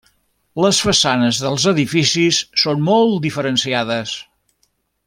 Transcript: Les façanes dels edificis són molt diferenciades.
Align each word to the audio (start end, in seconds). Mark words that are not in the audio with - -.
Les 0.63 0.79
façanes 0.85 1.41
dels 1.43 1.67
edificis 1.73 2.41
són 2.63 2.83
molt 2.89 3.23
diferenciades. 3.27 4.17